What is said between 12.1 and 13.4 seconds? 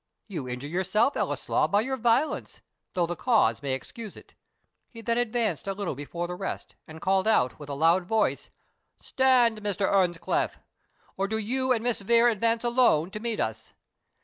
advance alone to meet